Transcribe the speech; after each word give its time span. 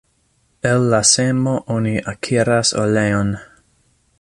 El 0.69 0.85
la 0.93 1.01
semo 1.09 1.53
oni 1.75 1.93
akiras 2.13 2.73
oleon. 2.85 3.31